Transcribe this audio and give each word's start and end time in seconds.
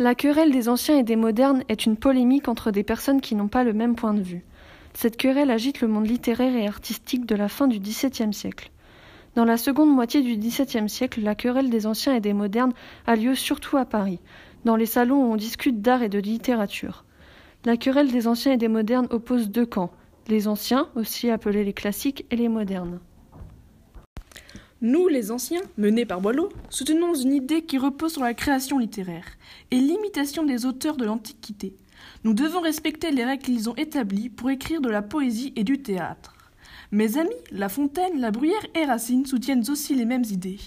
La 0.00 0.16
querelle 0.16 0.50
des 0.50 0.68
anciens 0.68 0.98
et 0.98 1.04
des 1.04 1.14
modernes 1.14 1.62
est 1.68 1.86
une 1.86 1.96
polémique 1.96 2.48
entre 2.48 2.72
des 2.72 2.82
personnes 2.82 3.20
qui 3.20 3.36
n'ont 3.36 3.46
pas 3.46 3.62
le 3.62 3.72
même 3.72 3.94
point 3.94 4.12
de 4.12 4.20
vue. 4.20 4.44
Cette 4.92 5.16
querelle 5.16 5.52
agite 5.52 5.80
le 5.80 5.86
monde 5.86 6.08
littéraire 6.08 6.56
et 6.56 6.66
artistique 6.66 7.26
de 7.26 7.36
la 7.36 7.48
fin 7.48 7.68
du 7.68 7.78
XVIIe 7.78 8.34
siècle. 8.34 8.72
Dans 9.36 9.44
la 9.44 9.56
seconde 9.56 9.94
moitié 9.94 10.20
du 10.20 10.36
XVIIe 10.36 10.88
siècle, 10.88 11.20
la 11.20 11.36
querelle 11.36 11.70
des 11.70 11.86
anciens 11.86 12.16
et 12.16 12.20
des 12.20 12.32
modernes 12.32 12.72
a 13.06 13.14
lieu 13.14 13.36
surtout 13.36 13.76
à 13.76 13.84
Paris, 13.84 14.18
dans 14.64 14.74
les 14.74 14.86
salons 14.86 15.26
où 15.28 15.32
on 15.32 15.36
discute 15.36 15.80
d'art 15.80 16.02
et 16.02 16.08
de 16.08 16.18
littérature. 16.18 17.04
La 17.64 17.76
querelle 17.76 18.10
des 18.10 18.26
anciens 18.26 18.54
et 18.54 18.56
des 18.56 18.66
modernes 18.66 19.06
oppose 19.10 19.48
deux 19.48 19.66
camps, 19.66 19.92
les 20.26 20.48
anciens, 20.48 20.88
aussi 20.96 21.30
appelés 21.30 21.62
les 21.62 21.72
classiques, 21.72 22.26
et 22.32 22.36
les 22.36 22.48
modernes. 22.48 22.98
Nous, 24.84 25.08
les 25.08 25.30
anciens, 25.30 25.62
menés 25.78 26.04
par 26.04 26.20
Boileau, 26.20 26.50
soutenons 26.68 27.14
une 27.14 27.32
idée 27.32 27.62
qui 27.62 27.78
repose 27.78 28.12
sur 28.12 28.22
la 28.22 28.34
création 28.34 28.78
littéraire 28.78 29.24
et 29.70 29.76
l'imitation 29.76 30.44
des 30.44 30.66
auteurs 30.66 30.98
de 30.98 31.06
l'Antiquité. 31.06 31.74
Nous 32.22 32.34
devons 32.34 32.60
respecter 32.60 33.10
les 33.10 33.24
règles 33.24 33.44
qu'ils 33.44 33.70
ont 33.70 33.76
établies 33.76 34.28
pour 34.28 34.50
écrire 34.50 34.82
de 34.82 34.90
la 34.90 35.00
poésie 35.00 35.54
et 35.56 35.64
du 35.64 35.80
théâtre. 35.80 36.34
Mes 36.92 37.16
amis, 37.16 37.30
La 37.50 37.70
Fontaine, 37.70 38.20
La 38.20 38.30
Bruyère 38.30 38.66
et 38.74 38.84
Racine 38.84 39.24
soutiennent 39.24 39.64
aussi 39.70 39.94
les 39.94 40.04
mêmes 40.04 40.26
idées. 40.30 40.58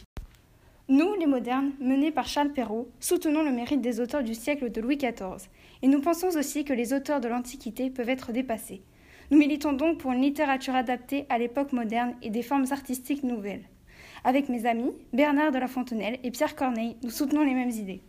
Nous, 0.90 1.13
les 1.20 1.27
modernes, 1.27 1.73
menés 1.79 2.12
par 2.12 2.27
Charles 2.27 2.54
Perrault, 2.54 2.90
soutenons 2.99 3.43
le 3.43 3.52
mérite 3.52 3.81
des 3.81 3.99
auteurs 3.99 4.23
du 4.23 4.34
siècle 4.34 4.71
de 4.71 4.81
Louis 4.81 4.98
XIV, 4.98 5.48
et 5.84 5.88
nous 5.88 6.02
pensons 6.02 6.35
aussi 6.35 6.65
que 6.65 6.73
les 6.73 6.91
auteurs 6.91 7.21
de 7.21 7.27
l'Antiquité 7.27 7.91
peuvent 7.91 8.09
être 8.09 8.31
dépassés. 8.31 8.81
Nous 9.29 9.37
militons 9.37 9.74
donc 9.74 9.99
pour 9.99 10.12
une 10.12 10.24
littérature 10.24 10.74
adaptée 10.74 11.27
à 11.29 11.37
l'époque 11.37 11.71
moderne 11.71 12.15
et 12.24 12.31
des 12.31 12.41
formes 12.41 12.65
artistiques 12.71 13.21
nouvelles. 13.21 13.65
Avec 14.23 14.49
mes 14.49 14.65
amis, 14.65 14.91
Bernard 15.13 15.51
de 15.51 15.60
la 15.60 15.68
Fontenelle 15.68 16.20
et 16.23 16.32
Pierre 16.32 16.55
Corneille, 16.55 16.98
nous 17.04 17.10
soutenons 17.10 17.43
les 17.43 17.54
mêmes 17.54 17.70
idées. 17.70 18.01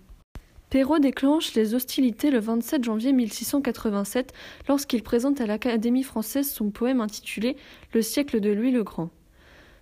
Perrault 0.70 0.98
déclenche 0.98 1.54
les 1.54 1.74
hostilités 1.74 2.30
le 2.30 2.40
27 2.40 2.84
janvier 2.84 3.12
1687 3.12 4.34
lorsqu'il 4.68 5.02
présente 5.02 5.40
à 5.40 5.46
l'Académie 5.46 6.02
française 6.02 6.50
son 6.50 6.70
poème 6.70 7.00
intitulé 7.00 7.56
Le 7.94 8.02
siècle 8.02 8.40
de 8.40 8.50
Louis 8.50 8.70
le 8.70 8.82
Grand. 8.82 9.10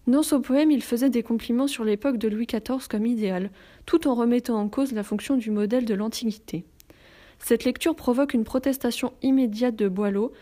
Dans 0.07 0.23
ce 0.23 0.37
poème, 0.37 0.71
il 0.71 0.85
faisait 0.85 1.11
des 1.11 1.25
compliments 1.25 1.67
sur 1.67 1.83
l'époque 1.83 2.19
de 2.19 2.29
Louis 2.29 2.47
XIV 2.47 2.87
comme 2.89 3.07
idéal, 3.07 3.51
tout 3.87 4.07
en 4.07 4.15
remettant 4.15 4.61
en 4.61 4.69
cause 4.69 4.93
la 4.93 5.03
fonction 5.03 5.37
du 5.37 5.51
modèle 5.51 5.85
de 5.85 5.95
l'Antiquité. 5.95 6.65
Cette 7.41 7.65
lecture 7.65 7.97
provoque 7.97 8.33
une 8.33 8.45
protestation 8.45 9.13
immédiate 9.23 9.75
de 9.75 9.89
Boileau. 9.89 10.33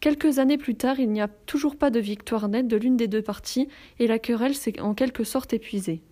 Quelques 0.00 0.38
années 0.38 0.58
plus 0.58 0.74
tard, 0.74 1.00
il 1.00 1.10
n'y 1.10 1.22
a 1.22 1.28
toujours 1.28 1.76
pas 1.76 1.90
de 1.90 2.00
victoire 2.00 2.48
nette 2.48 2.68
de 2.68 2.76
l'une 2.76 2.96
des 2.96 3.08
deux 3.08 3.22
parties 3.22 3.68
et 3.98 4.06
la 4.06 4.18
querelle 4.18 4.54
s'est 4.54 4.80
en 4.80 4.94
quelque 4.94 5.24
sorte 5.24 5.52
épuisée. 5.52 6.02